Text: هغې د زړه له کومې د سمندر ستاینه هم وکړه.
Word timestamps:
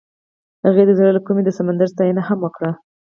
هغې 0.65 0.83
د 0.87 0.91
زړه 0.99 1.11
له 1.15 1.21
کومې 1.25 1.41
د 1.45 1.49
سمندر 1.57 1.87
ستاینه 1.93 2.21
هم 2.27 2.39
وکړه. 2.41 2.71